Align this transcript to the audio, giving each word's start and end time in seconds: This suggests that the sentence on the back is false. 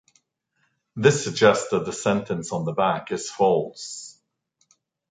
This 0.95 1.23
suggests 1.23 1.69
that 1.69 1.85
the 1.85 1.93
sentence 1.93 2.51
on 2.51 2.65
the 2.65 2.71
back 2.71 3.11
is 3.11 3.29
false. 3.29 4.19